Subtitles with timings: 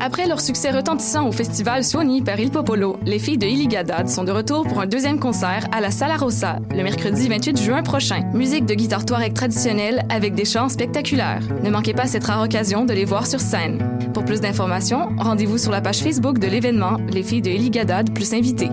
[0.00, 4.22] Après leur succès retentissant au festival Suoni par Il Popolo, les filles de Iligadad sont
[4.22, 8.22] de retour pour un deuxième concert à la Sala Rossa le mercredi 28 juin prochain.
[8.32, 11.42] Musique de guitare touareg traditionnelle avec des chants spectaculaires.
[11.64, 13.82] Ne manquez pas cette rare occasion de les voir sur scène.
[14.14, 18.32] Pour plus d'informations, rendez-vous sur la page Facebook de l'événement Les filles de Iligadad plus
[18.34, 18.70] invités.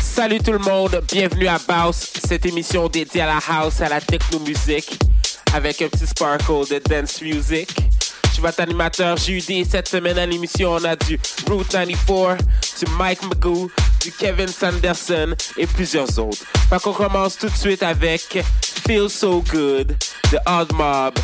[0.00, 4.00] Salut tout le monde, bienvenue à Baus, cette émission dédiée à la house, à la
[4.00, 4.98] techno-musique,
[5.54, 7.74] avec un petit sparkle de dance music.
[8.26, 9.66] Je suis votre animateur JUD.
[9.68, 12.38] Cette semaine à l'émission, on a du Route 94,
[12.78, 13.70] du Mike Magoo,
[14.02, 16.44] du Kevin Sanderson et plusieurs autres.
[16.68, 18.44] Fait qu'on commence tout de suite avec
[18.86, 19.96] Feel So Good
[20.32, 21.14] de Odd Mob,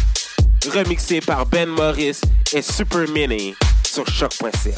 [0.72, 2.20] remixé par Ben Morris
[2.52, 3.54] et Super Mini
[3.84, 4.72] sur choc.ca.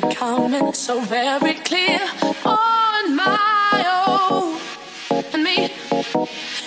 [0.00, 2.00] becoming so very clear
[2.44, 4.58] on my own
[5.32, 5.70] and me.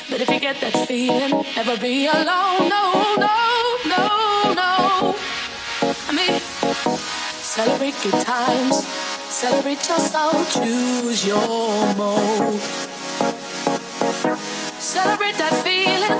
[0.09, 2.69] But if you get that feeling, never be alone.
[2.69, 2.83] No,
[3.25, 3.37] no,
[3.93, 4.07] no,
[4.61, 5.15] no.
[6.07, 6.39] I mean,
[7.55, 8.87] celebrate good times,
[9.27, 12.61] celebrate your soul, choose your mode.
[14.79, 16.17] Celebrate that feeling,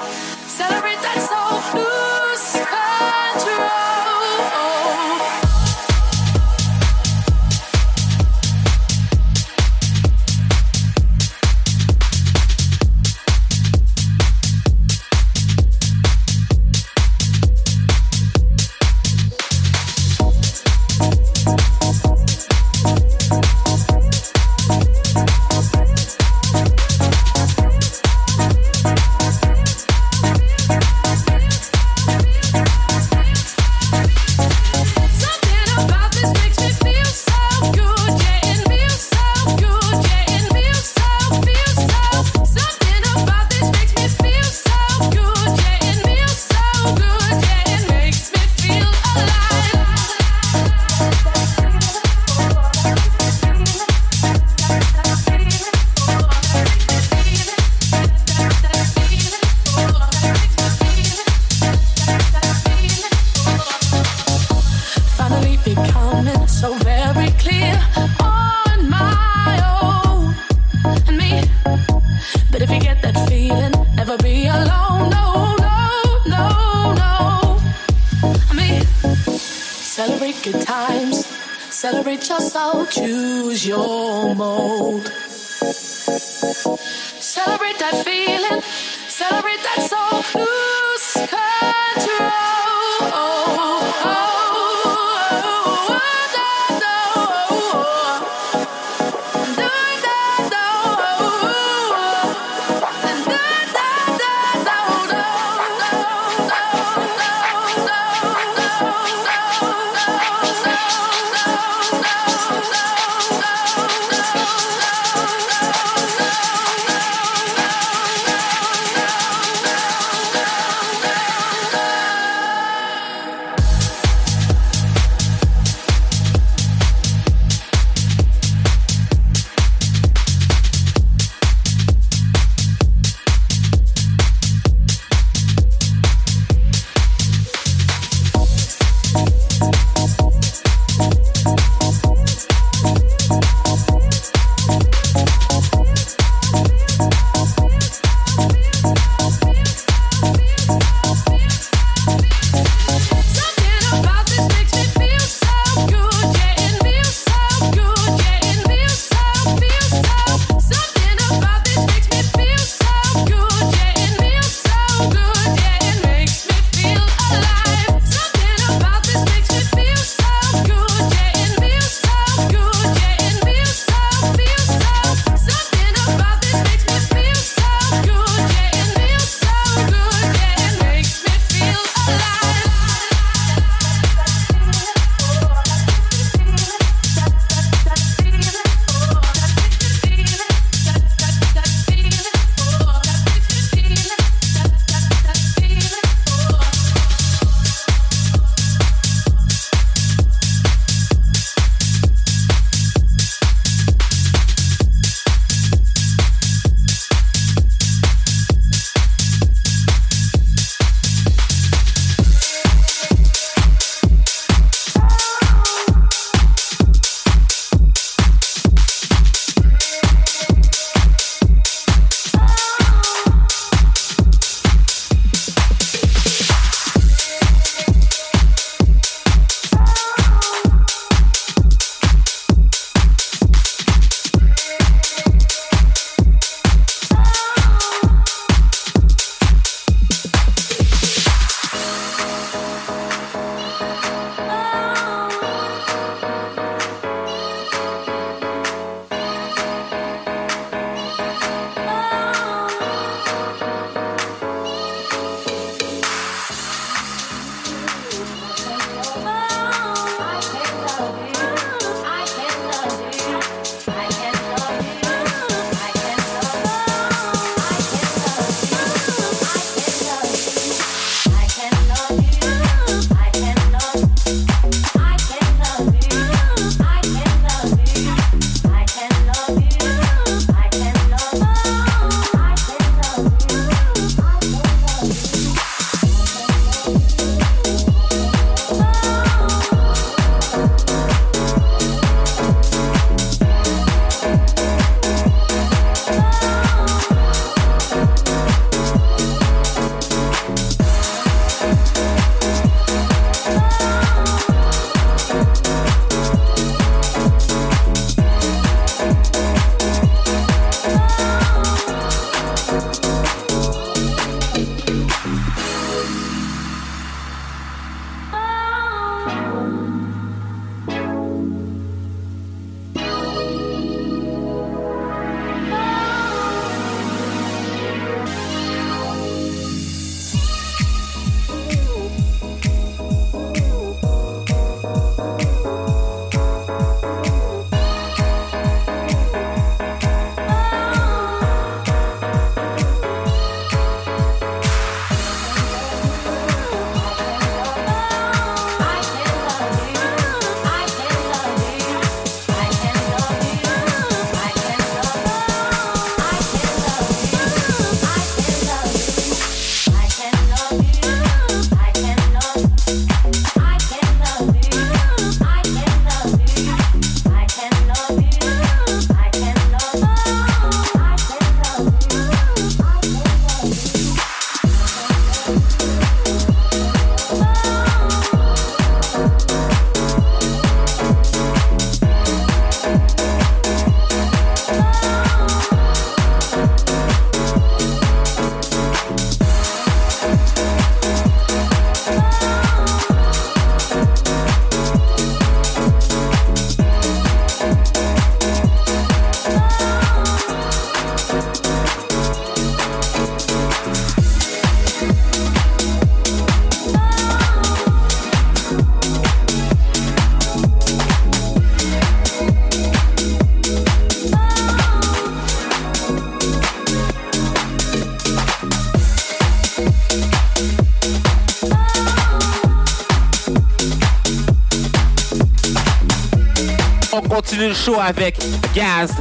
[427.58, 428.38] continue le show avec
[428.76, 429.12] Gaz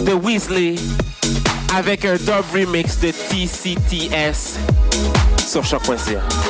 [0.00, 0.74] de Weasley
[1.74, 4.58] avec un dub remix de TCTS
[5.46, 6.49] sur choc.ca.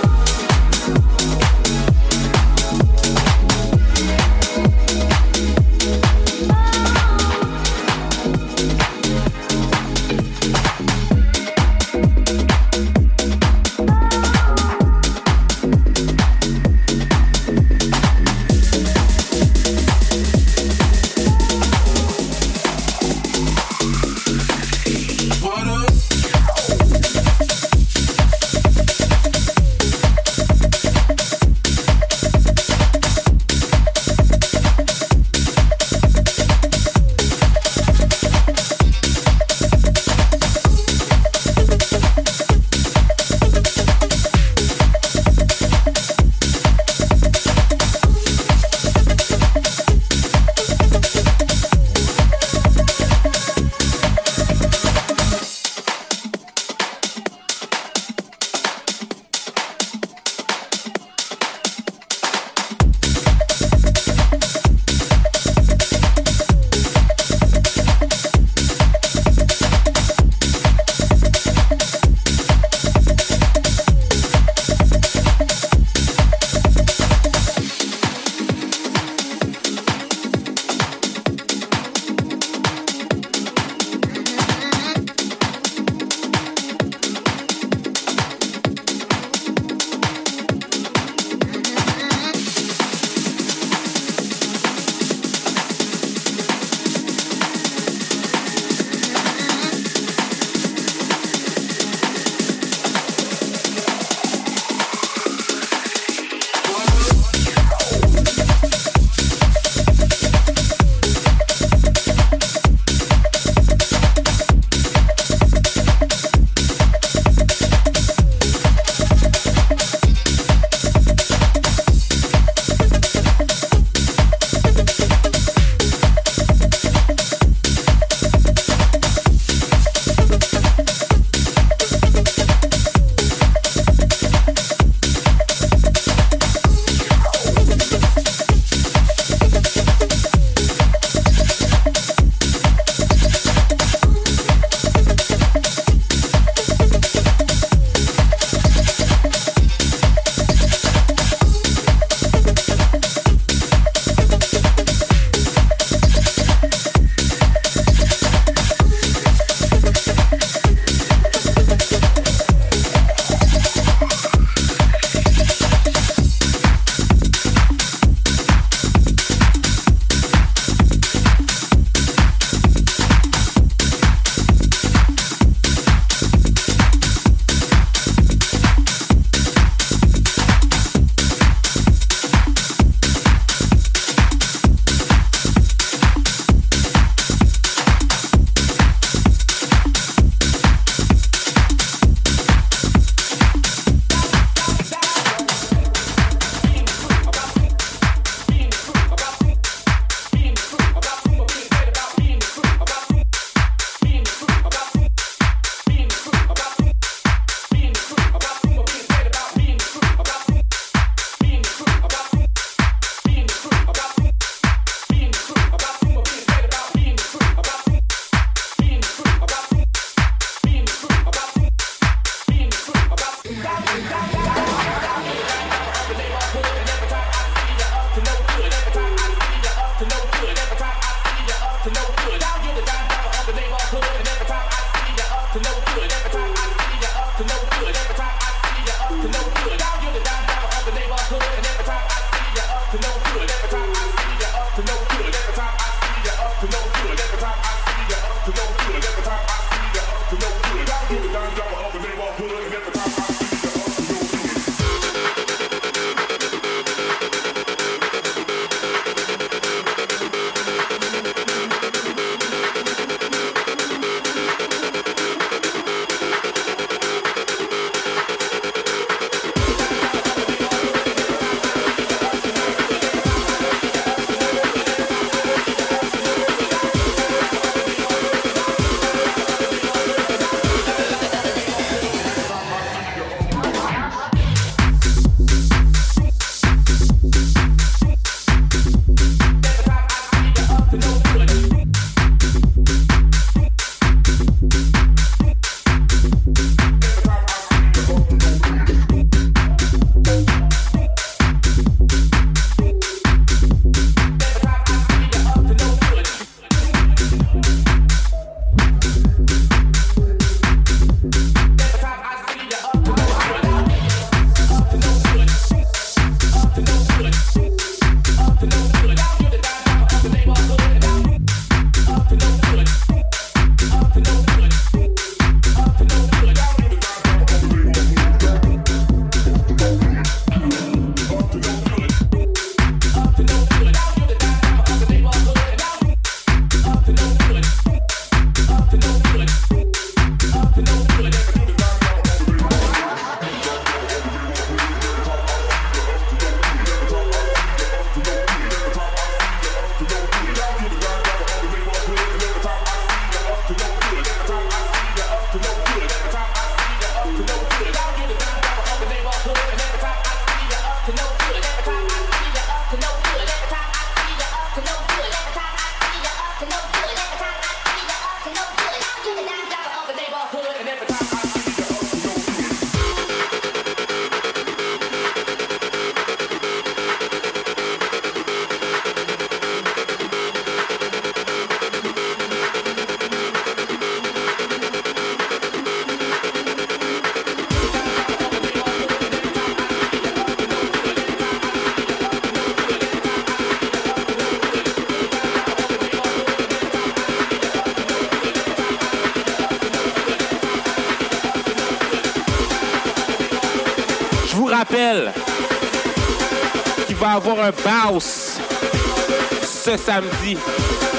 [407.87, 410.57] un ce samedi,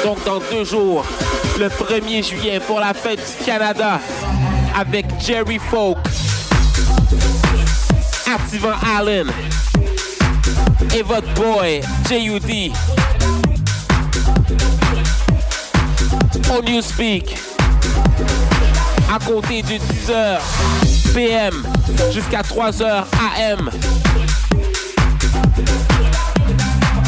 [0.04, 1.06] donc dans deux jours,
[1.58, 4.00] le 1er juillet pour la fête du Canada
[4.78, 5.98] avec Jerry Folk,
[8.34, 9.32] Activant Allen
[10.96, 12.72] et votre boy J.U.D.
[16.54, 17.38] au Newspeak
[19.14, 20.40] à compter de 10h
[21.14, 21.64] PM
[22.12, 23.06] jusqu'à 3h
[23.38, 23.70] AM.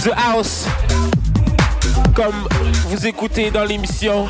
[0.03, 0.65] The House,
[2.13, 2.45] comme
[2.89, 4.27] vous écoutez dans l'émission.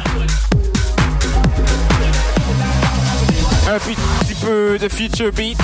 [3.67, 5.57] Un petit peu de feature beat.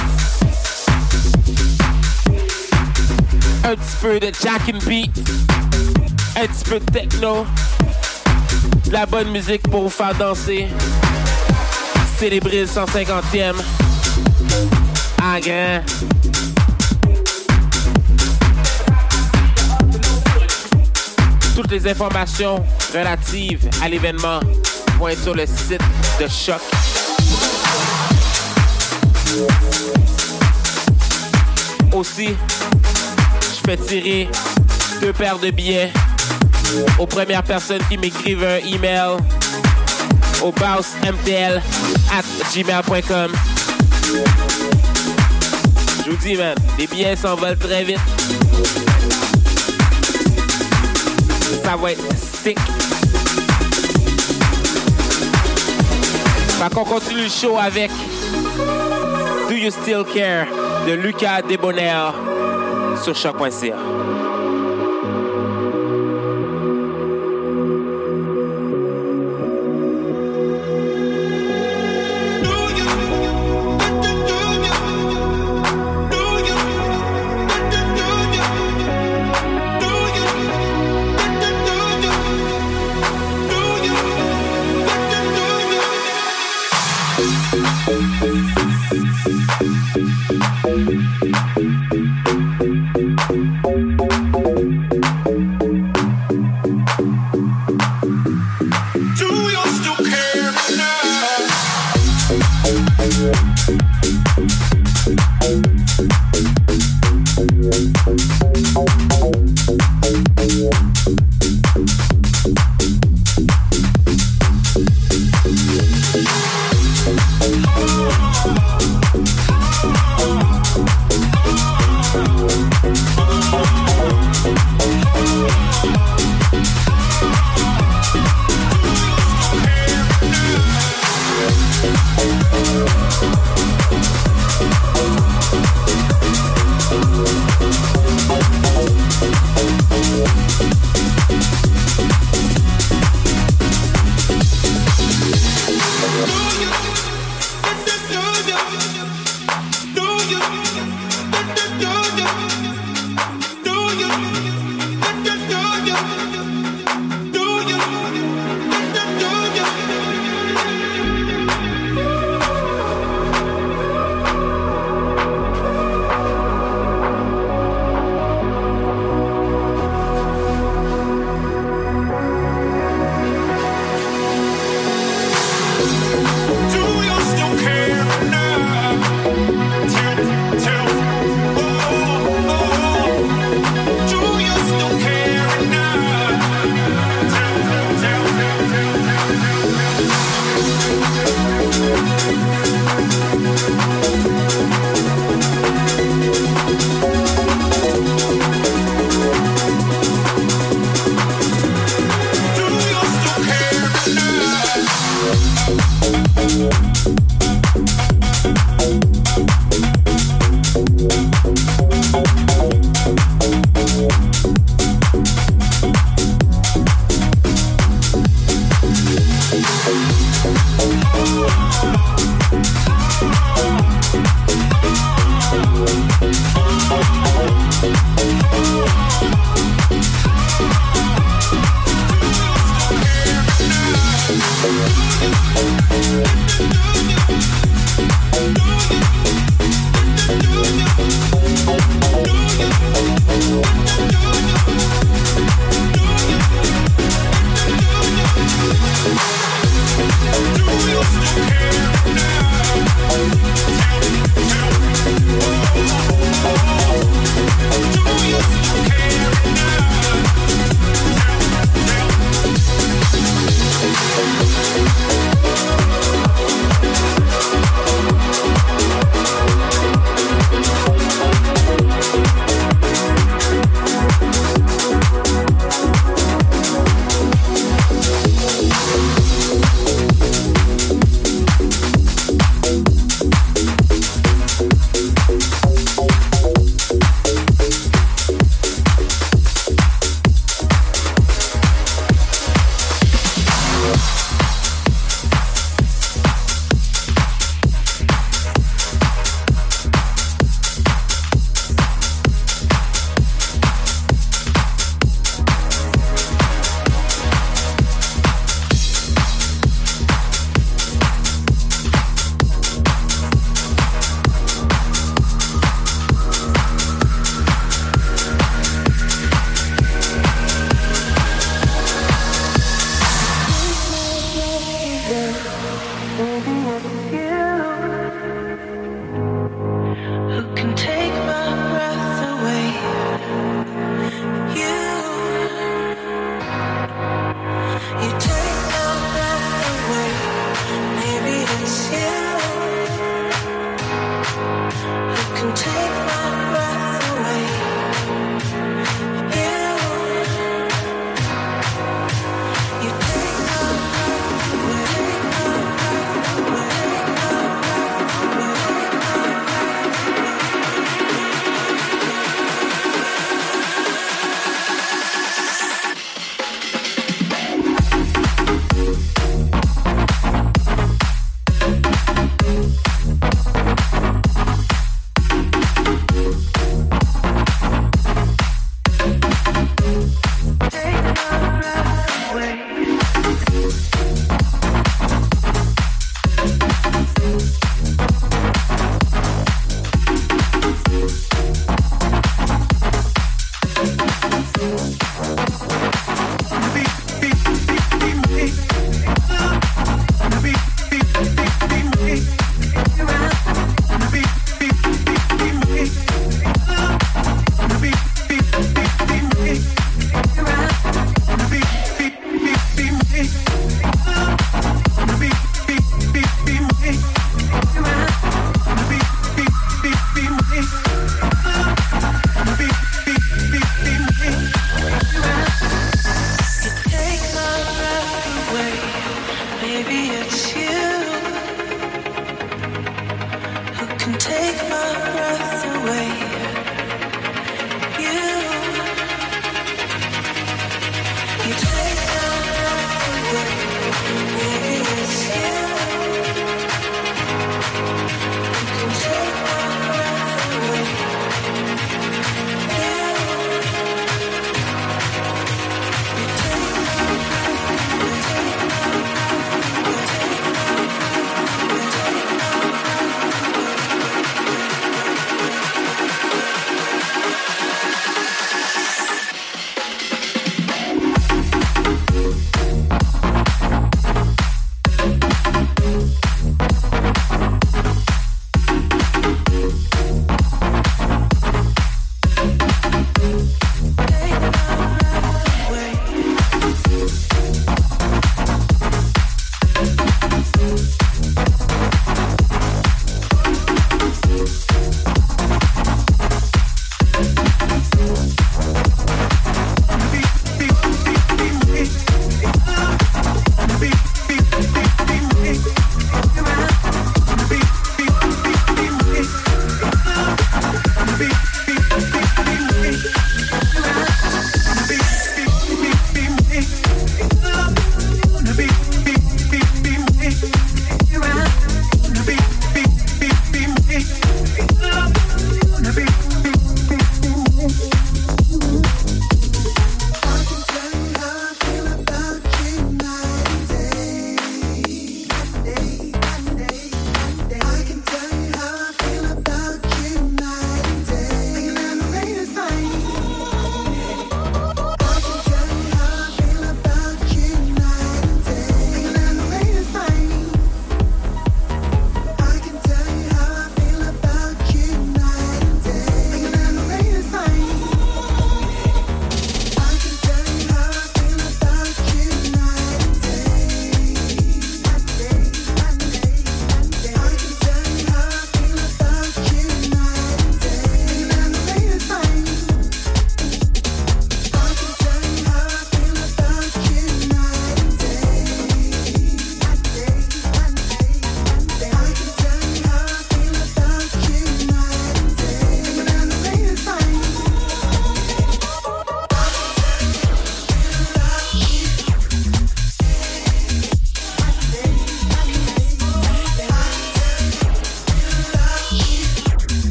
[3.64, 5.12] Un petit peu de jack and beat.
[6.36, 7.46] Un petit peu de techno.
[8.92, 10.70] La bonne musique pour vous faire danser.
[12.18, 13.54] Célébrer le 150e.
[15.22, 16.19] En grand.
[21.70, 22.64] Toutes les informations
[22.96, 24.40] relatives à l'événement
[24.98, 25.80] vont être sur le site
[26.20, 26.60] de Choc.
[31.94, 34.30] Aussi, je fais tirer
[35.00, 35.92] deux paires de billets
[36.98, 39.18] aux premières personnes qui m'écrivent un email
[40.42, 41.62] au bounce.mtl
[42.12, 43.32] at gmail.com.
[46.04, 48.00] Je vous dis, man, les billets s'envolent très vite.
[51.64, 52.60] Ça va être sick.
[56.60, 57.92] Fait qu'on continue le show avec
[59.50, 60.48] Do You Still Care
[60.88, 62.14] de Lucas Debonair
[63.02, 64.29] sur choc.ca.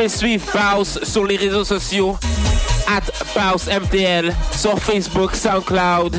[0.00, 0.46] Pouvez suivre
[1.02, 2.16] sur les réseaux sociaux
[2.88, 3.02] at
[3.68, 6.16] MTL sur Facebook, SoundCloud,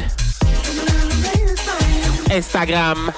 [2.32, 3.12] Instagram.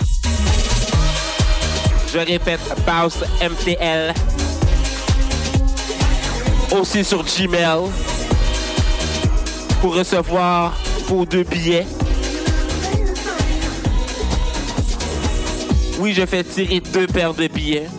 [2.13, 4.13] Je répète, Baus MTL.
[6.71, 7.89] Aussi sur Gmail
[9.82, 11.86] pour recevoir vos deux billets.
[15.99, 17.89] Oui, je fais tirer deux paires de billets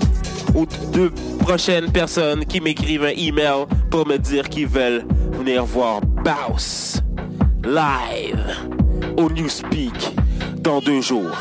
[0.55, 1.13] aux deux
[1.45, 7.03] prochaines personnes qui m'écrivent un email pour me dire qu'ils veulent venir voir Baus
[7.63, 8.57] live
[9.19, 9.93] au Newspeak
[10.61, 11.37] dans deux jours.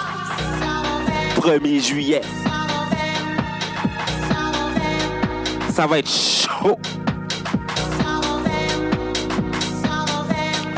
[1.38, 2.22] 1er juillet.
[5.72, 6.78] Ça va être chaud.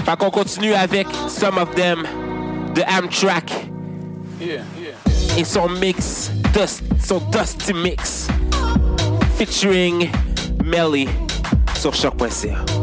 [0.06, 2.04] Fait qu'on continue avec Some of Them
[2.76, 3.52] de Amtrak.
[5.36, 6.30] Et son mix,
[7.04, 8.25] son Dusty Mix,
[9.36, 10.10] featuring
[10.64, 11.10] Melly
[11.76, 12.75] sur choc.ca.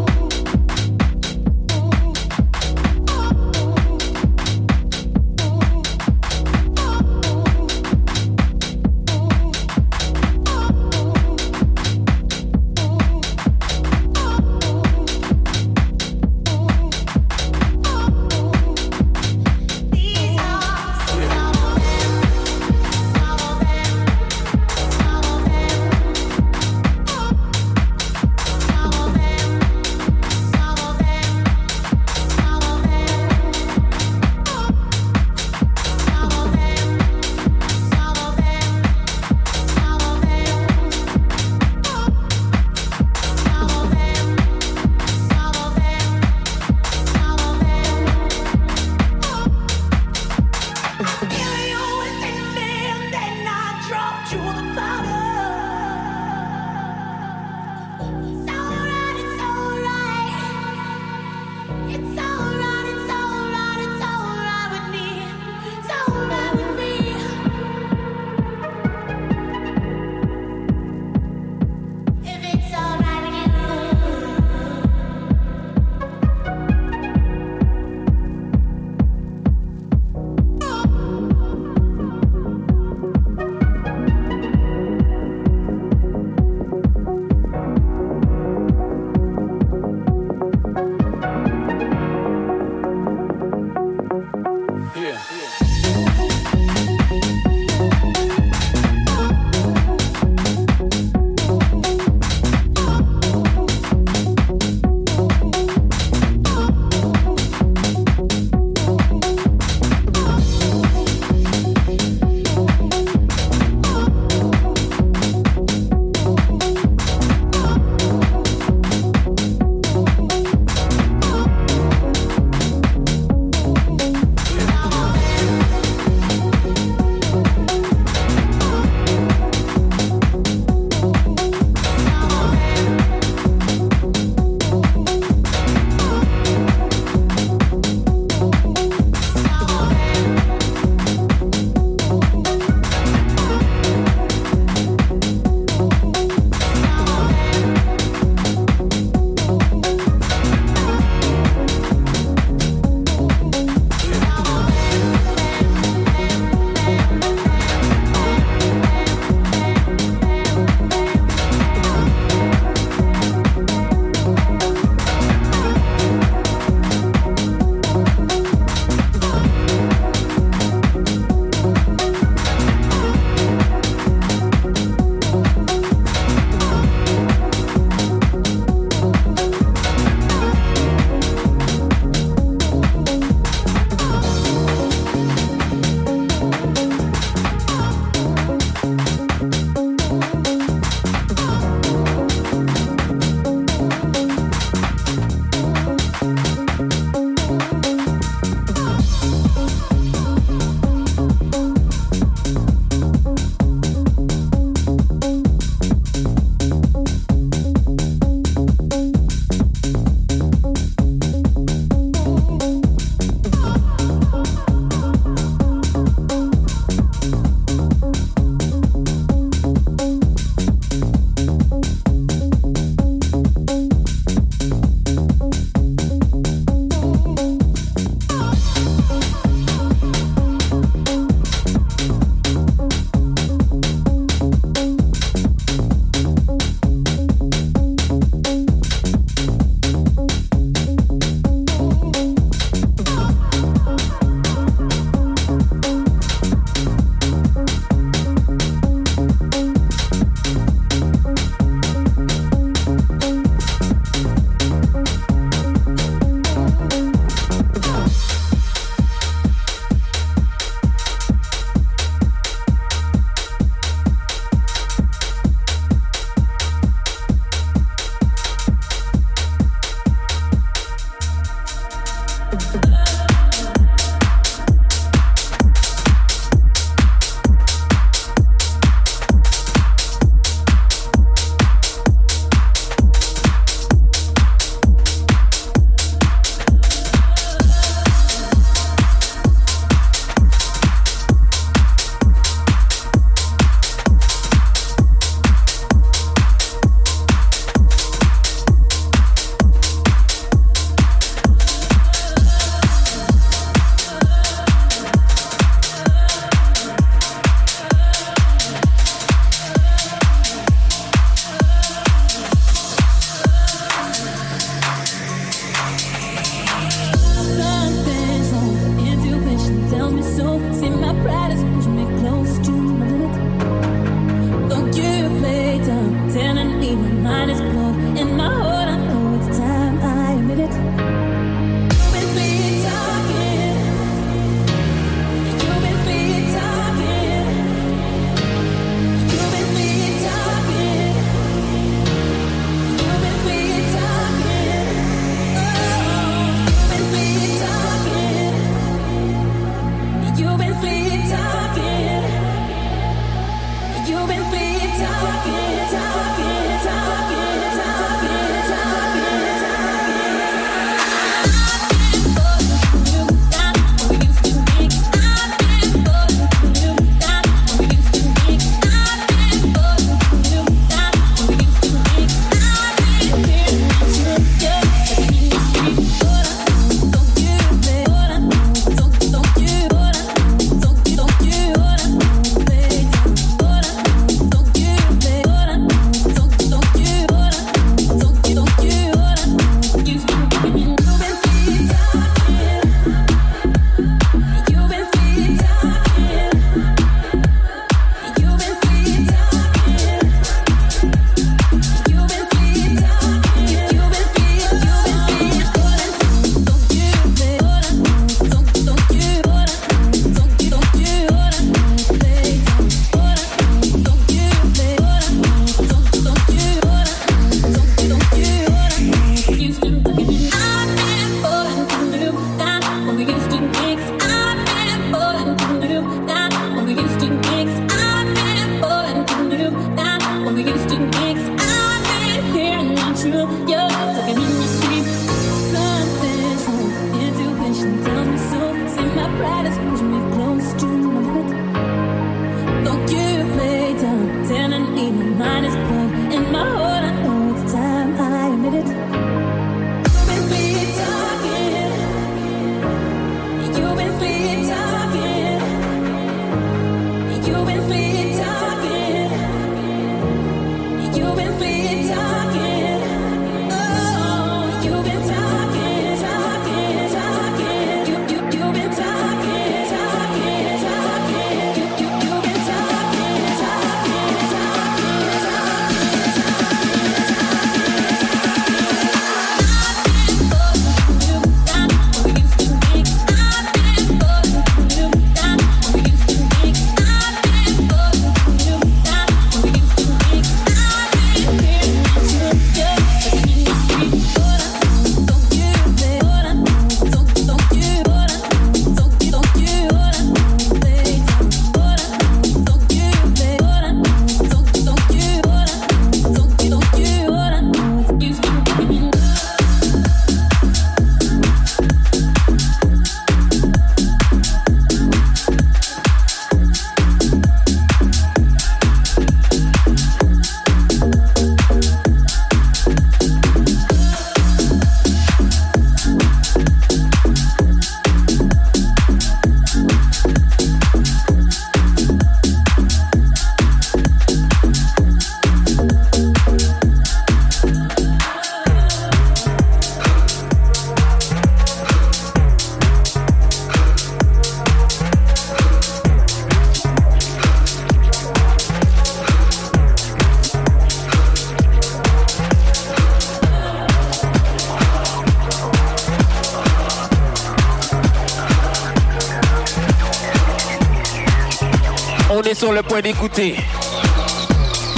[562.93, 563.57] point d'écouter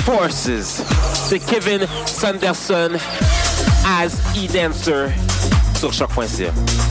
[0.05, 0.83] Forces
[1.31, 2.91] de Kevin Sanderson
[3.87, 5.13] as E-Dancer
[5.79, 6.84] sur choc.ca.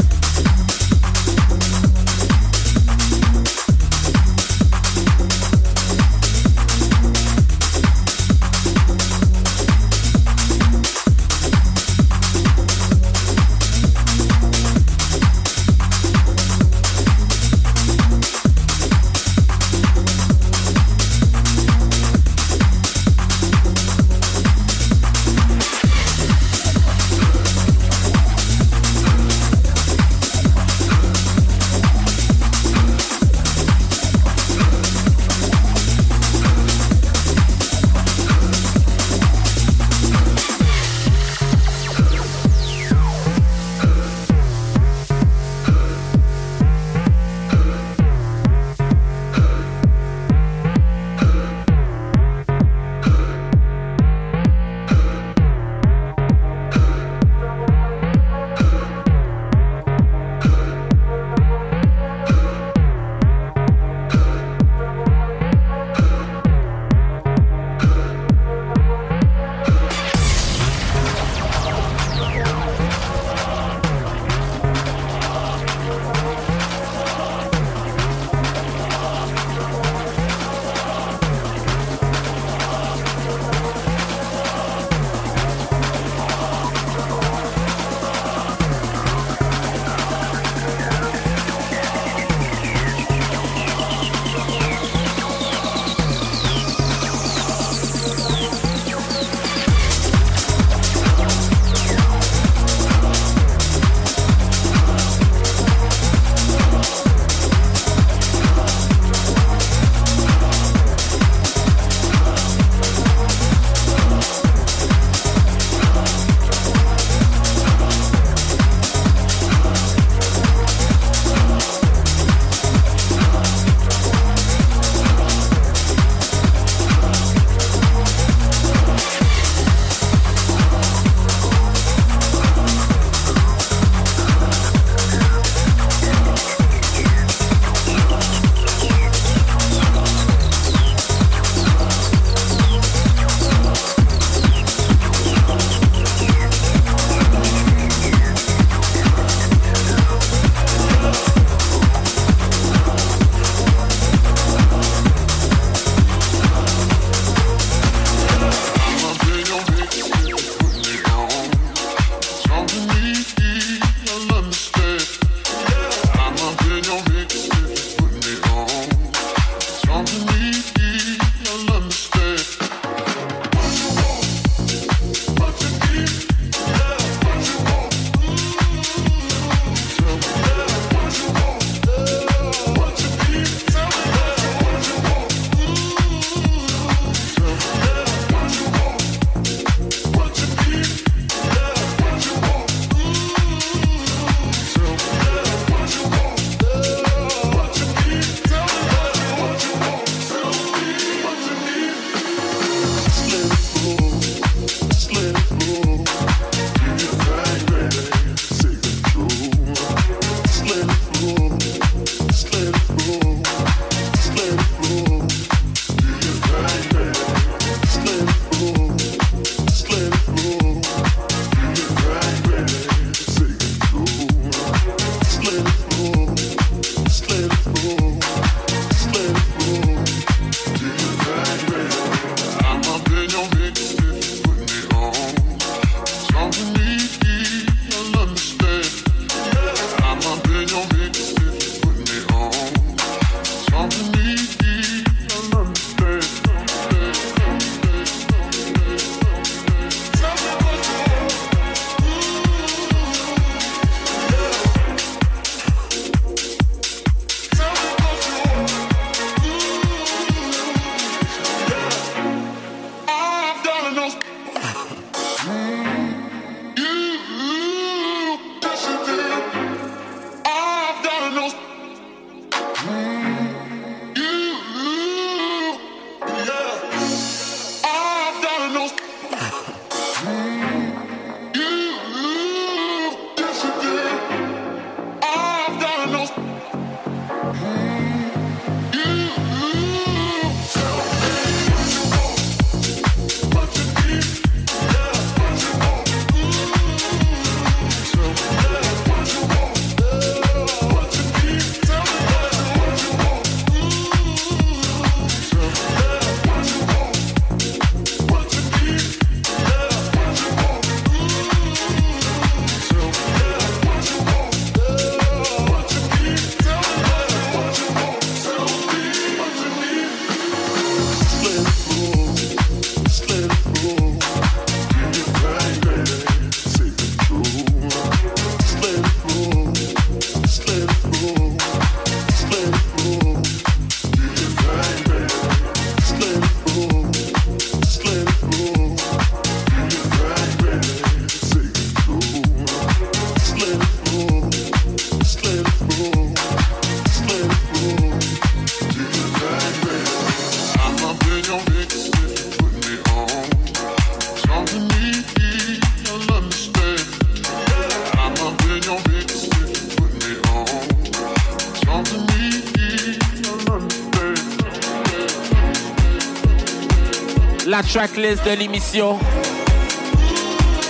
[367.94, 369.20] tracklist de l'émission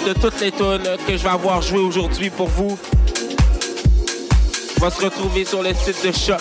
[0.08, 2.80] de toutes les tunes que je vais avoir jouées aujourd'hui pour vous.
[4.78, 6.40] Va se retrouver sur le site de Choc.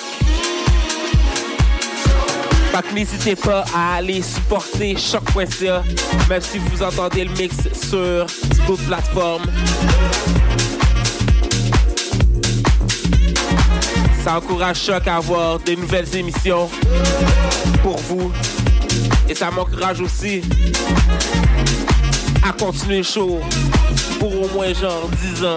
[2.72, 5.82] Que n'hésitez pas à aller supporter choc.ca,
[6.28, 7.56] même si vous entendez le mix
[7.88, 8.26] sur
[8.64, 9.50] d'autres plateformes.
[14.22, 16.70] Ça encourage Choc à avoir de nouvelles émissions
[17.82, 18.30] pour vous.
[19.28, 20.42] Et ça m'encourage aussi
[22.46, 23.40] à continuer show
[24.18, 25.56] pour au moins genre 10 ans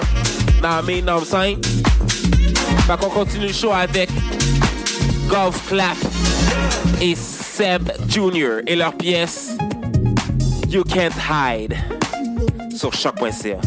[0.62, 1.58] dans mes normes 5.
[1.66, 4.10] Fait qu'on continue show avec
[5.28, 5.98] Golf Clap
[7.02, 8.62] et Seb Jr.
[8.68, 9.52] et leur pièce
[10.70, 11.76] You Can't Hide
[12.76, 13.60] sur choc.ca.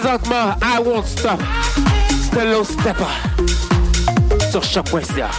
[0.00, 1.40] présentement I Won't Stop
[2.34, 3.06] Low Stepper
[4.50, 5.30] sur choc.ca.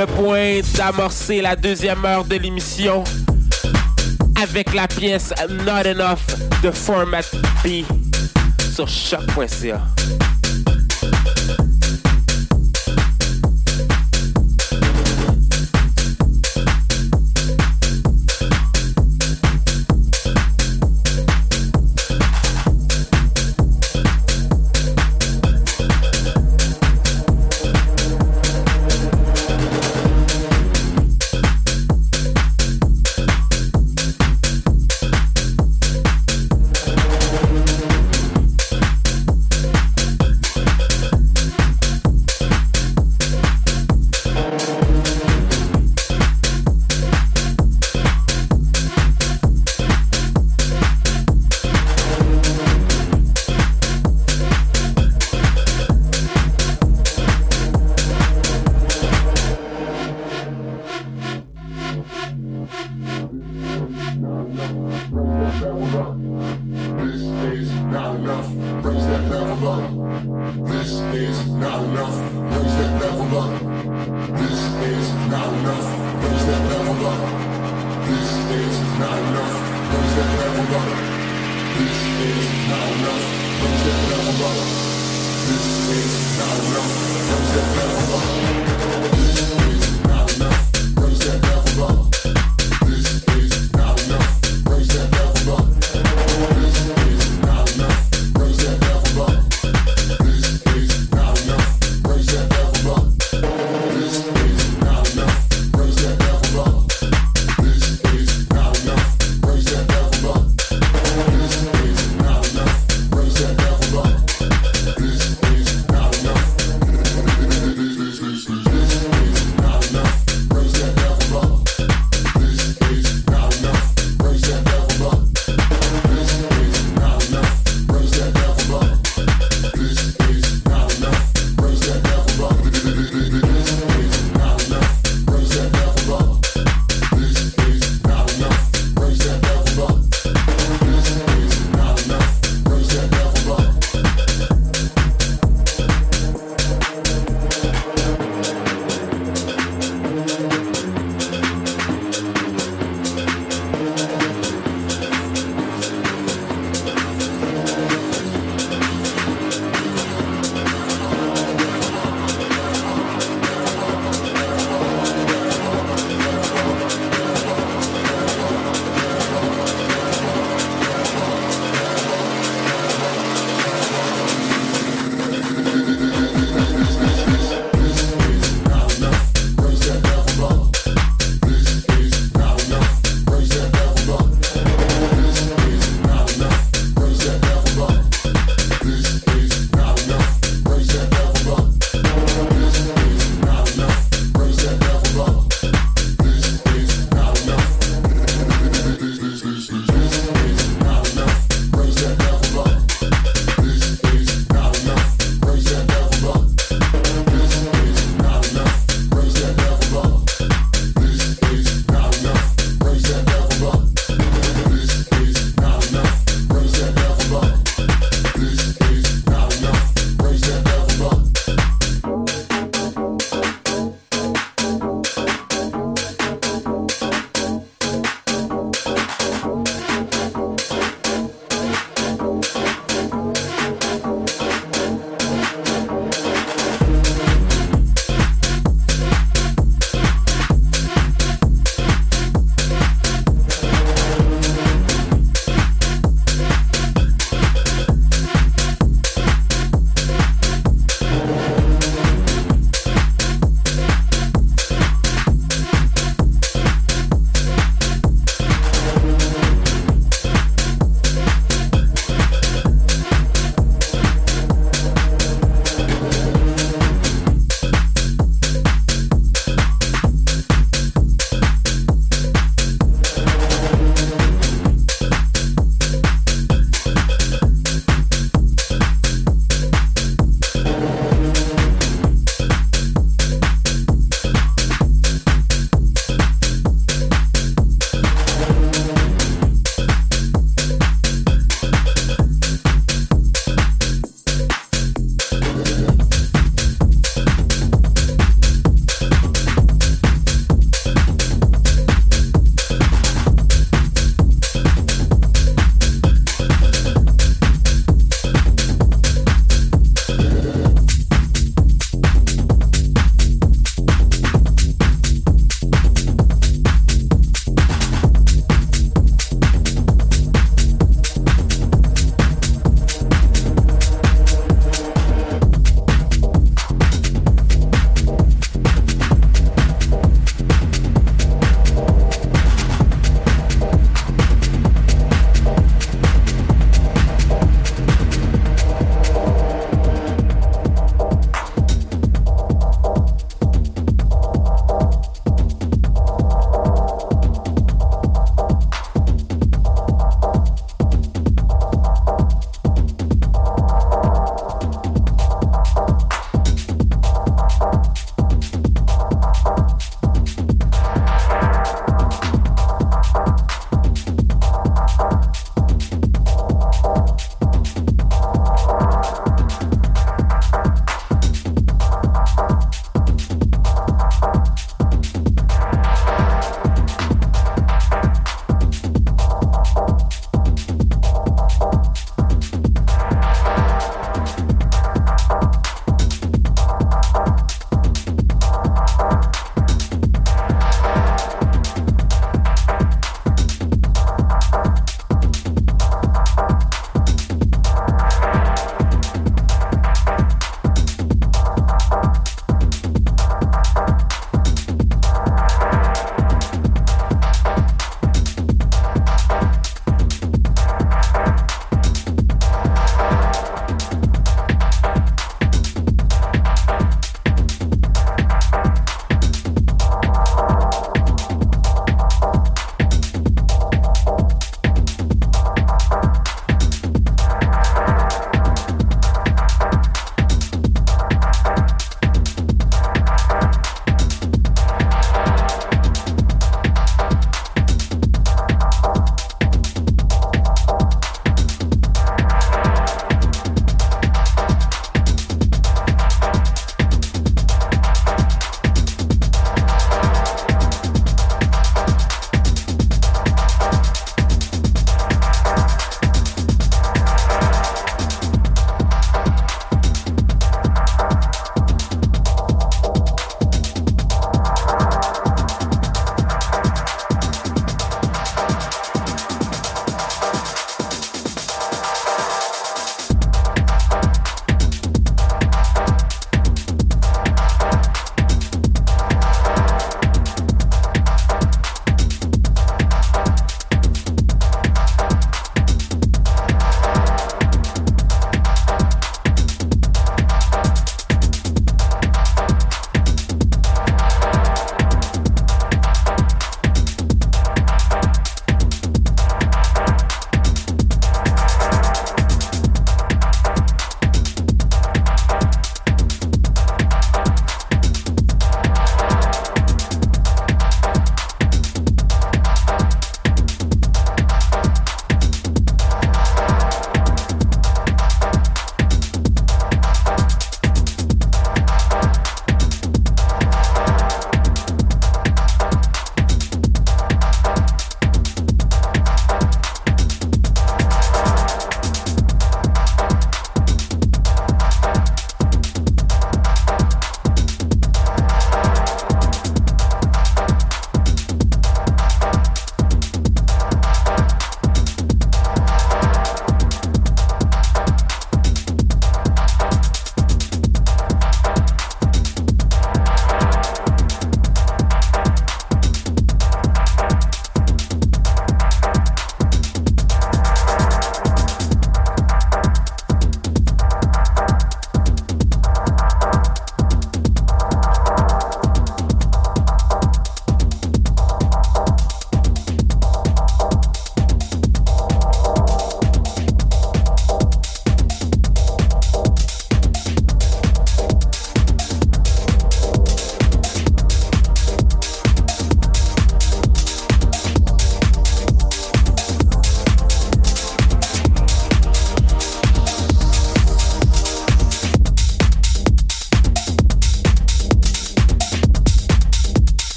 [0.00, 3.04] le point d'amorcer la deuxième heure de l'émission
[4.42, 7.20] avec la pièce Not Enough de Format
[7.62, 7.84] B
[8.74, 9.82] sur choc.ca.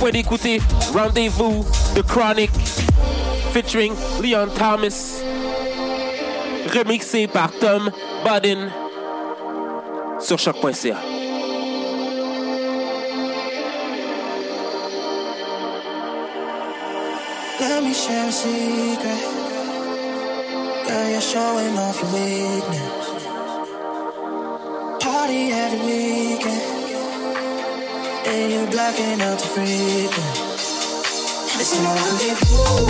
[0.00, 0.62] pouvez écouter
[0.94, 1.64] Rendez-vous
[1.94, 2.50] de Chronic
[3.52, 5.20] featuring Leon Thomas,
[6.74, 7.90] remixé par Tom
[8.24, 8.70] Budden
[10.18, 10.96] sur choc.ca.
[17.60, 19.20] Let me share a secret.
[20.86, 22.99] Girl, you're showing off your weakness.
[28.90, 30.10] blacking out to freedom.
[31.58, 32.86] This is my rendezvous.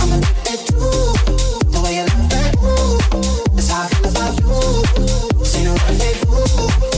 [0.00, 0.78] I'm addicted to
[1.70, 3.54] the way you love that move.
[3.54, 5.38] That's how I feel about you.
[5.38, 6.91] This no rendezvous.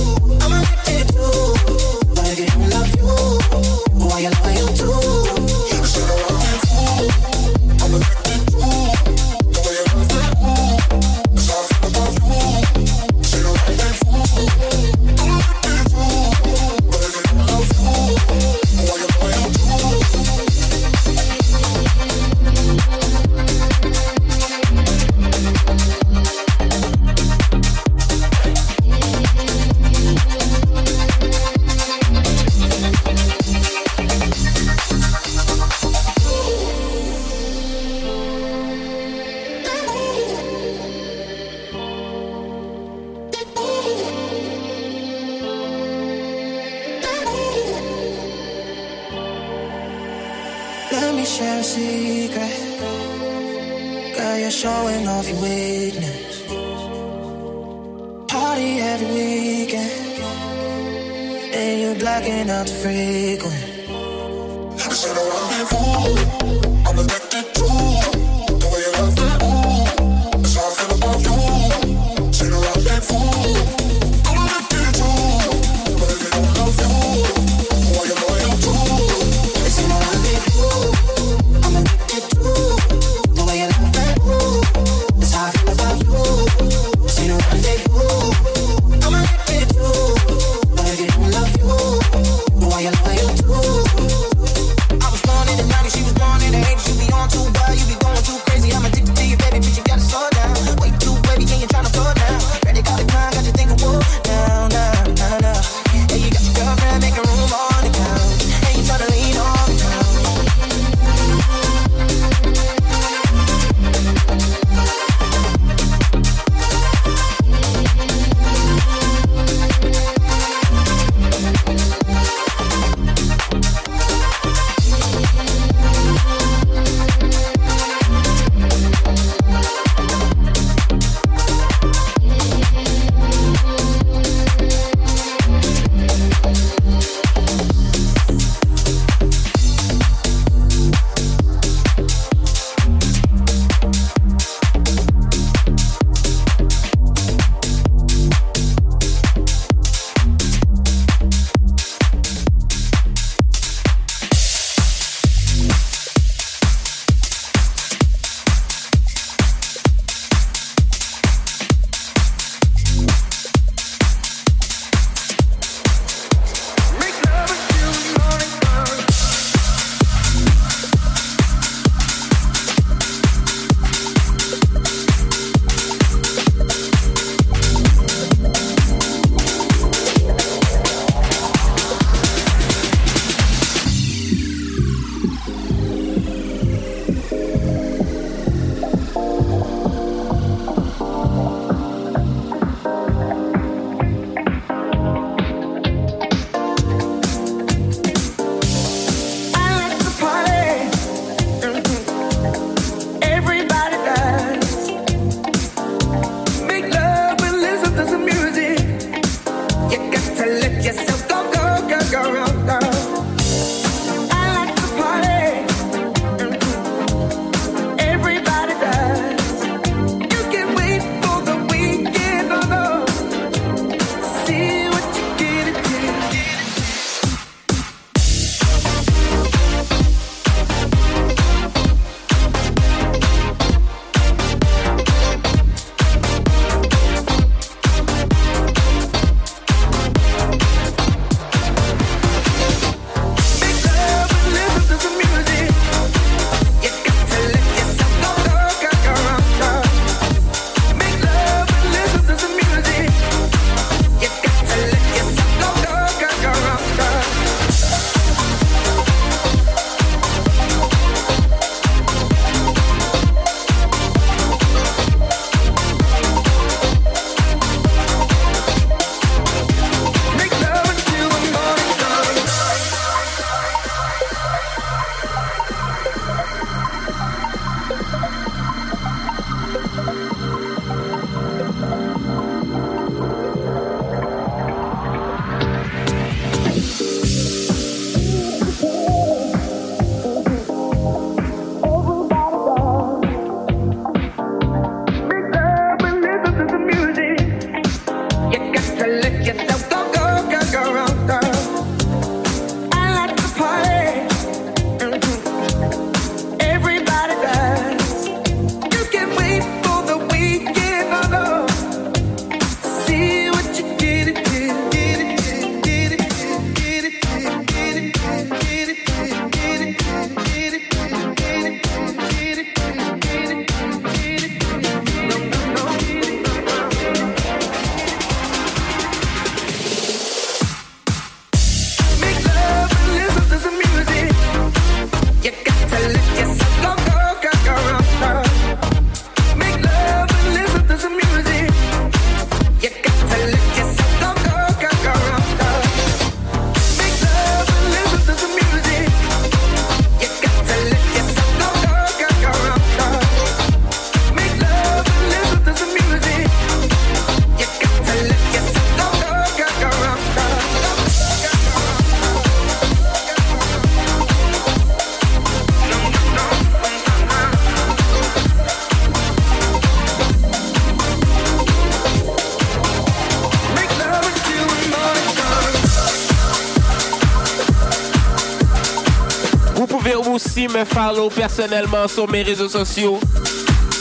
[380.35, 383.21] Aussi me follow personnellement sur mes réseaux sociaux.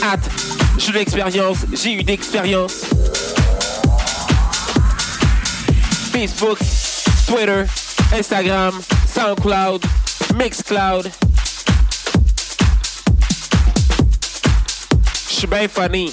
[0.02, 0.18] At
[0.76, 2.86] j'ai l'expérience, j'ai eu d'expérience.
[6.12, 6.58] Facebook,
[7.28, 7.64] Twitter,
[8.12, 9.84] Instagram, SoundCloud,
[10.34, 11.10] Mixcloud.
[15.28, 16.12] Je suis bien funny.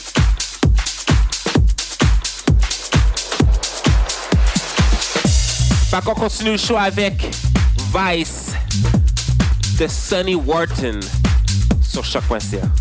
[5.89, 7.35] Fait qu'on continue le show avec
[7.93, 8.52] Vice
[9.81, 10.99] de Sonny Wharton
[11.81, 12.80] sur choc.ca.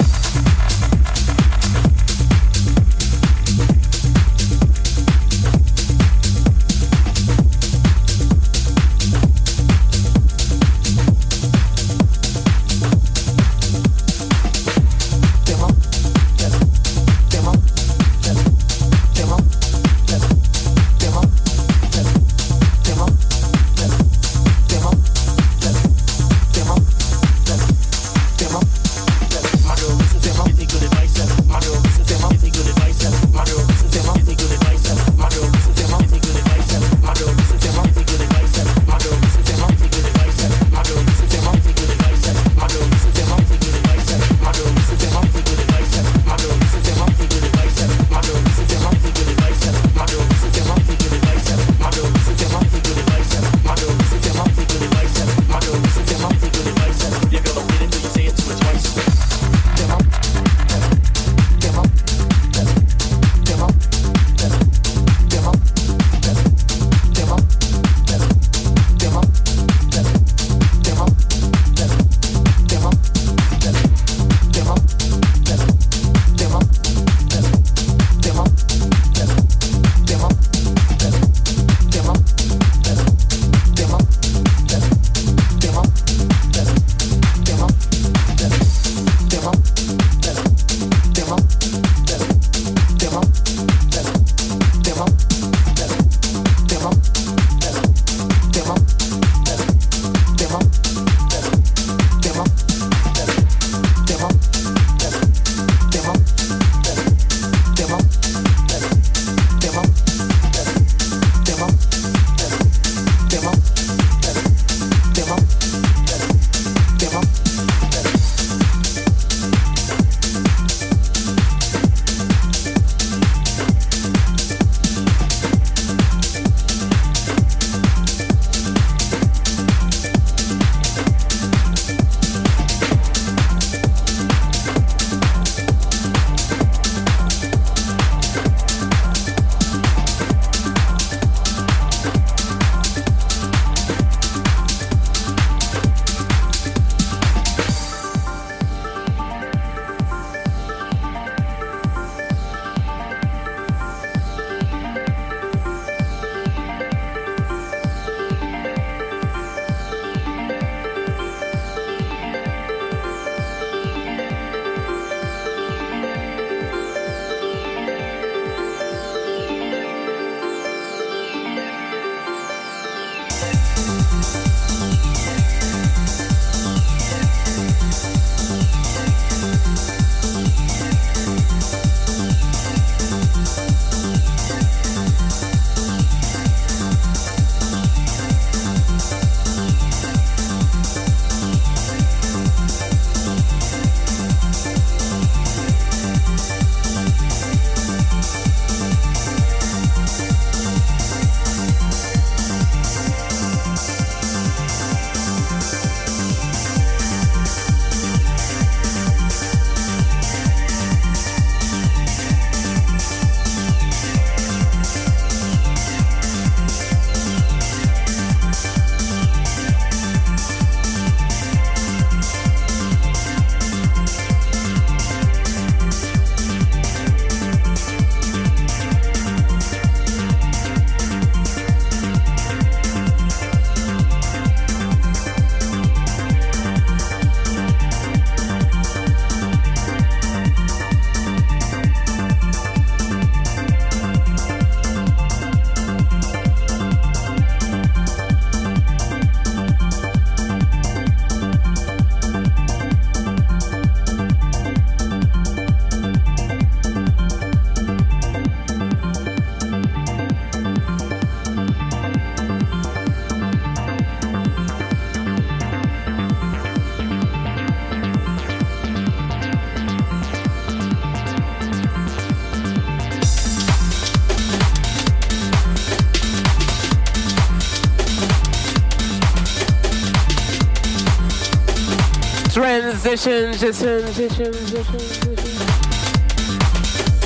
[283.17, 285.67] session, session, session, session, session.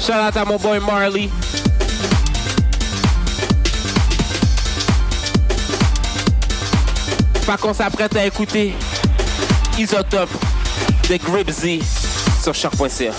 [0.01, 1.29] Shout out to my boy Marley.
[7.45, 8.73] Pas qu'on s'apprête à écouter
[9.77, 10.31] Isotope
[11.07, 11.81] de Gripsy
[12.41, 13.11] sur choc.ca.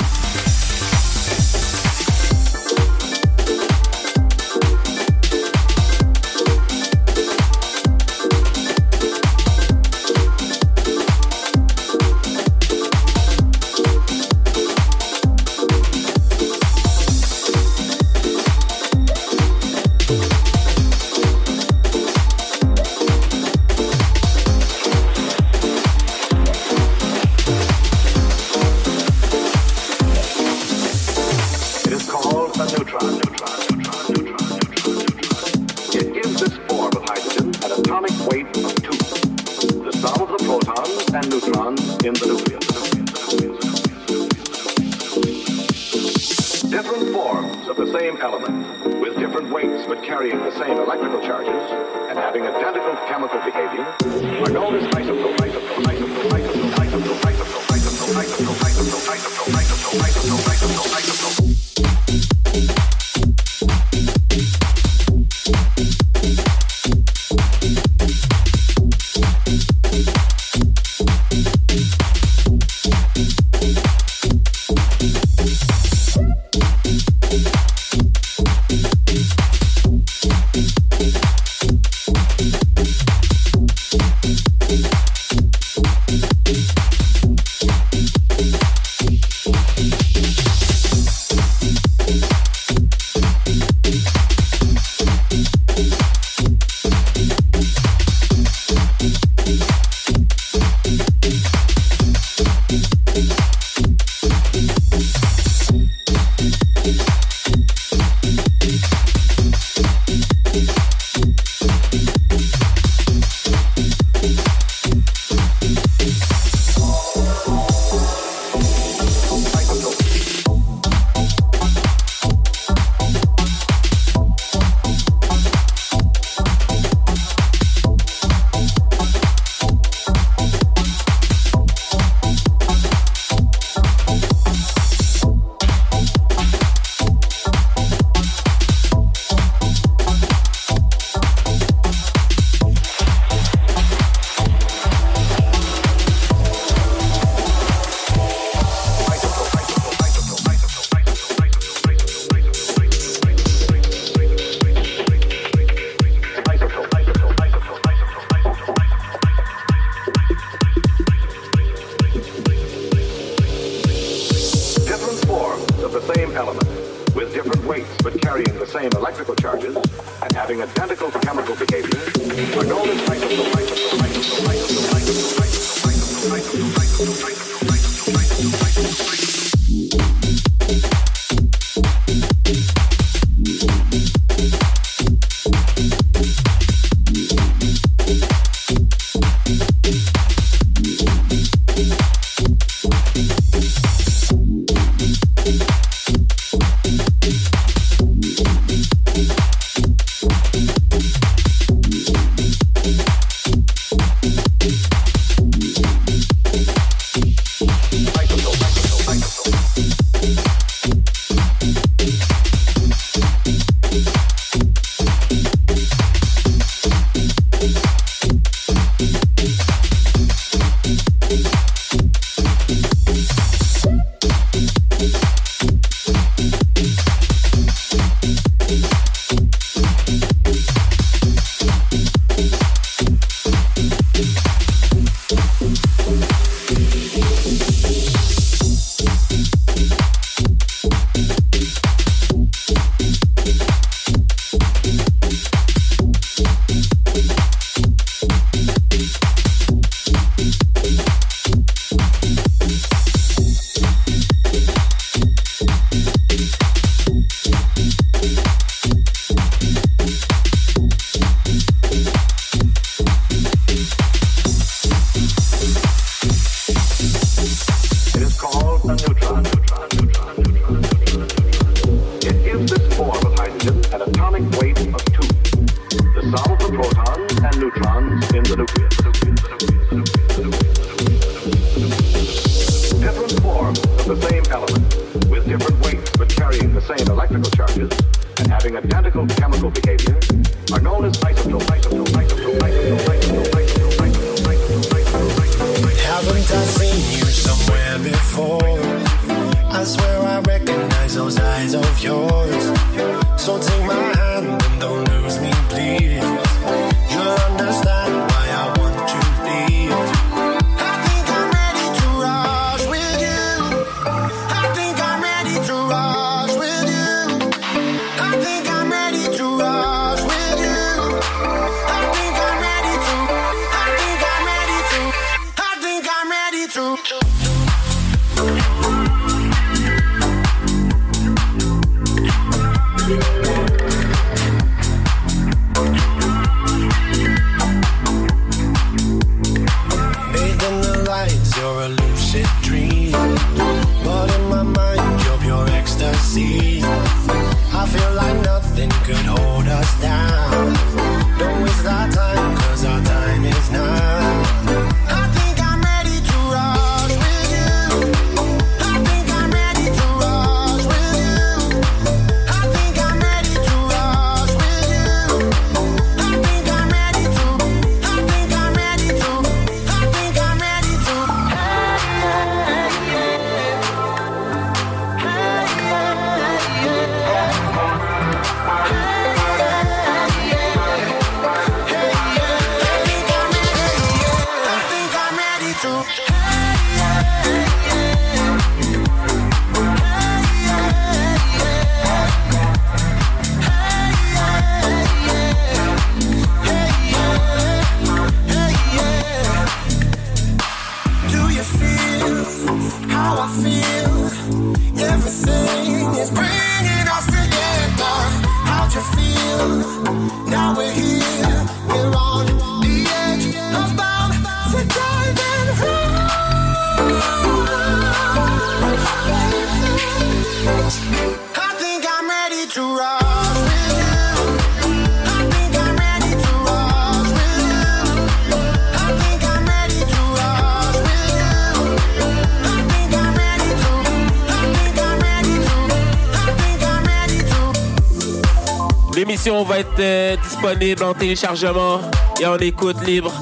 [439.99, 442.01] euh, disponible en téléchargement
[442.41, 443.33] et en écoute libre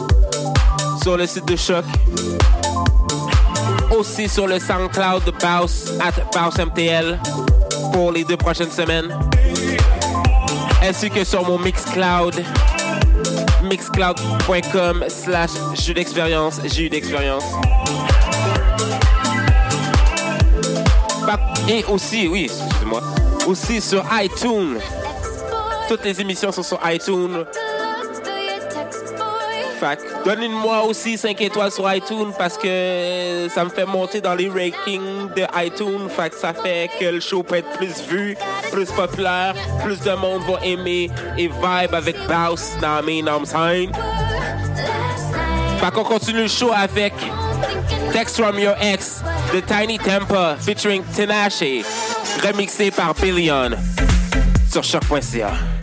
[1.02, 1.84] sur le site de Choc.
[3.96, 5.32] Aussi sur le SoundCloud de
[6.00, 7.20] at MTL
[7.92, 9.16] pour les deux prochaines semaines.
[10.82, 12.42] Ainsi que sur mon Mixcloud,
[13.62, 17.44] mixcloud.com slash jus d'expérience, jus d'expérience.
[21.26, 21.38] Par-
[21.68, 23.00] Et aussi, oui, excusez-moi,
[23.46, 24.78] aussi sur iTunes.
[25.94, 27.44] Toutes les émissions sont sur iTunes.
[30.24, 35.32] Donnez-moi aussi 5 étoiles sur iTunes parce que ça me fait monter dans les rankings
[35.36, 36.08] de iTunes.
[36.08, 38.36] Fait ça fait que le show peut être plus vu,
[38.72, 39.54] plus populaire,
[39.84, 43.44] plus de monde va aimer et vibe avec Baus dans mes noms.
[45.78, 47.14] Fait continue le show avec
[48.12, 49.22] Text from Your Ex
[49.54, 51.84] de Tiny Tempa featuring Tinashe,
[52.42, 53.70] remixé par Billion
[54.72, 55.73] sur choc.ca.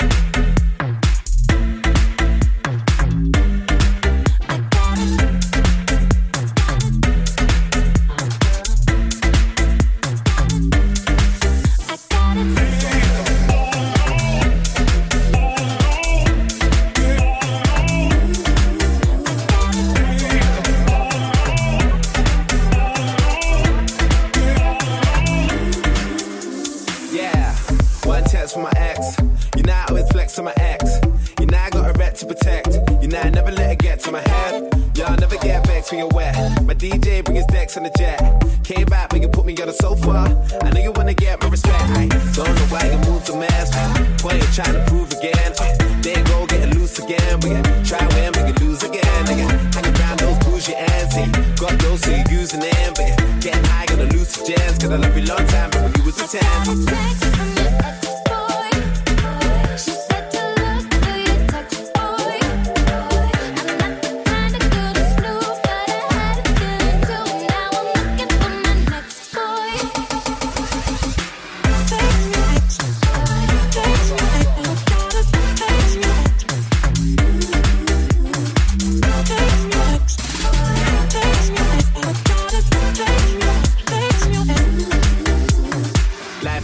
[35.91, 36.35] get wet.
[36.63, 38.19] My DJ bring his decks on the jet.
[38.63, 40.25] Came back, but you put me on the sofa.
[40.63, 41.81] I know you wanna get my respect.
[41.81, 43.69] I don't know why you moved to mess.
[44.21, 45.51] Point you trying to prove again.
[46.01, 47.39] Then go getting loose again.
[47.41, 49.25] We can try win, we can lose again.
[49.25, 51.15] Nigga, hanging around those bougie ends.
[51.59, 52.93] Got those so you're using them.
[52.95, 54.77] But getting high on the loose gems.
[54.79, 56.90] Cause I love you long time, but when you was a 10.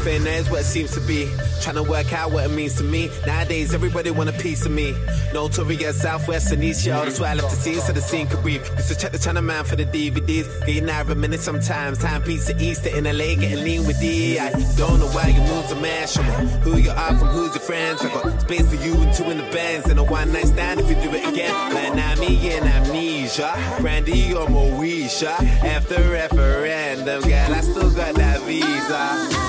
[0.08, 1.30] Everything is what it seems to be.
[1.62, 3.10] Trying to work out what it means to me.
[3.26, 4.96] Nowadays, everybody want a piece of me.
[5.34, 7.04] Notorious Southwest and East, yo.
[7.04, 8.66] That's why I love to see so the scene could breathe.
[8.78, 10.66] Used to check the channel man for the DVDs.
[10.66, 11.98] Getting out of a minute sometimes.
[11.98, 14.40] Time piece of Easter in LA, getting lean with D.
[14.40, 16.16] I don't know why you move to mash.
[16.64, 18.02] Who you are from who's your friends.
[18.02, 19.90] I got space for you and two in the bands.
[19.90, 21.52] And a one night stand if you do it again.
[21.74, 23.52] But now me in amnesia.
[23.82, 25.34] Brandy or Moesha.
[25.66, 29.47] After referendum, girl, I still got that visa.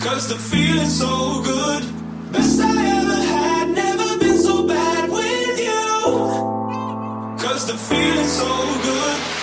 [0.00, 1.82] Cause the feeling's so good.
[2.32, 5.82] Best I ever had, never been so bad with you.
[7.38, 8.52] Cause the feeling's so
[8.82, 9.33] good.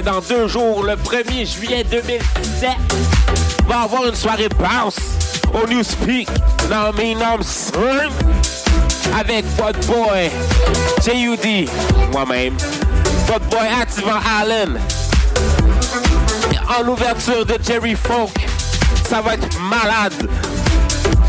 [0.00, 2.70] Que dans deux jours, le 1er juillet 2017,
[3.66, 4.96] va avoir une soirée bounce
[5.54, 6.28] au Newspeak
[6.68, 7.40] dans Minam
[9.18, 10.30] avec votre boy
[11.04, 11.68] J.U.D.
[12.12, 12.54] moi-même,
[13.26, 14.78] votre boy Activant Allen,
[16.78, 18.46] en ouverture de Jerry Folk.
[19.08, 20.28] Ça va être malade.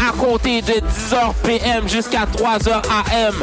[0.07, 3.35] À compter de 10h PM jusqu'à 3h AM.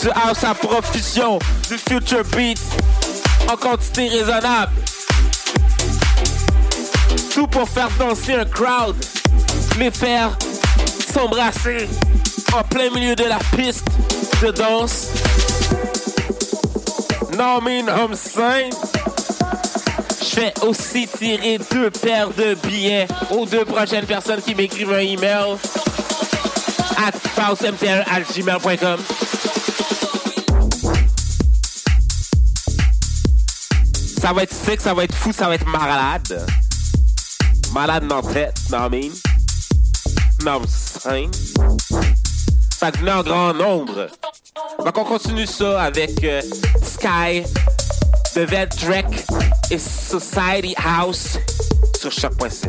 [0.00, 1.38] Du house à profusion,
[1.68, 2.58] du future beat
[3.48, 4.72] en quantité raisonnable.
[7.32, 8.96] Tout pour faire danser un crowd,
[9.78, 10.36] les faire
[11.12, 11.88] s'embrasser
[12.54, 13.86] en plein milieu de la piste
[14.42, 15.08] de danse.
[17.38, 18.70] Homme sain.
[20.22, 24.98] Je vais aussi tirer deux paires de billets aux deux prochaines personnes qui m'écrivent un
[24.98, 25.56] email
[26.96, 27.10] à.
[34.26, 36.44] Ça va être sick, ça va être fou, ça va être malade.
[37.72, 39.08] Malade dans la tête, non, mais.
[40.44, 41.30] Non, sain.
[42.80, 44.08] Fait que venez en grand nombre.
[44.84, 46.42] Donc on continue ça avec euh,
[46.82, 47.44] Sky,
[48.34, 49.24] The Vet Drake
[49.70, 51.38] et Society House
[51.96, 52.68] sur choc.c.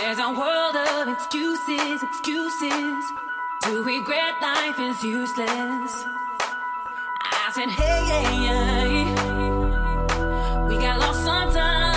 [0.00, 3.04] there's a world of excuses, excuses.
[3.62, 6.04] To regret life is useless.
[7.20, 9.04] I said, hey, hey, hey.
[10.68, 11.93] We got lost sometimes.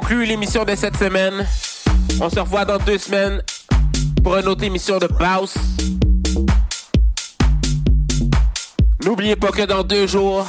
[0.00, 1.44] Conclut l'émission de cette semaine.
[2.20, 3.42] On se revoit dans deux semaines
[4.22, 5.54] pour une autre émission de Baus.
[9.04, 10.46] N'oubliez pas que dans deux jours,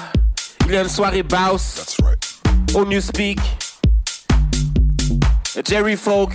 [0.68, 2.76] il y a une soirée That's right.
[2.76, 3.40] au Newspeak.
[5.68, 6.32] Jerry Folk,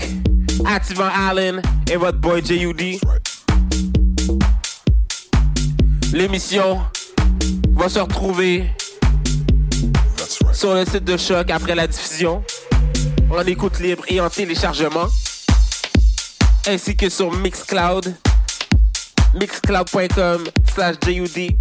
[0.65, 2.99] Activant Allen et votre boy J.U.D.
[3.07, 3.31] Right.
[6.13, 6.81] L'émission
[7.75, 8.65] va se retrouver
[10.19, 10.53] right.
[10.53, 12.43] sur le site de Choc après la diffusion,
[13.37, 15.07] en écoute libre et en téléchargement,
[16.69, 18.15] ainsi que sur Mixcloud,
[19.35, 21.57] mixcloud.com slash JUD,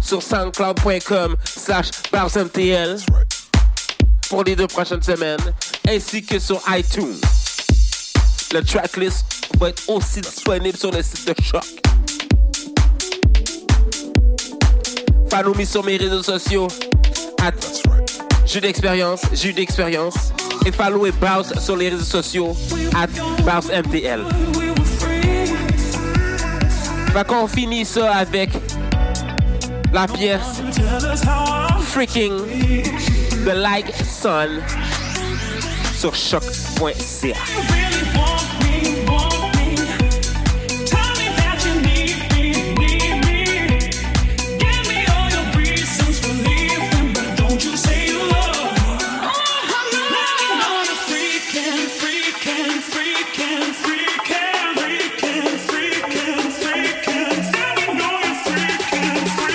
[0.00, 2.96] sur soundcloud.com slash barsmtl
[4.28, 5.52] pour les deux prochaines semaines,
[5.88, 7.20] ainsi que sur iTunes.
[8.52, 9.24] Le tracklist
[9.58, 11.64] va être aussi disponible sur le site de Choc.
[15.56, 16.68] Me sur mes réseaux sociaux,
[17.42, 18.03] at.
[18.46, 20.32] J'ai d'expérience, j'ai d'expérience.
[20.66, 22.56] Et follow et bounce sur les réseaux sociaux
[22.96, 23.08] at
[23.42, 24.20] bounceMTL.
[27.12, 28.50] Fait qu'on finit ça avec
[29.92, 30.62] la pièce
[31.82, 32.38] Freaking
[33.44, 34.62] The Like Sun
[35.96, 37.34] sur choc.ca.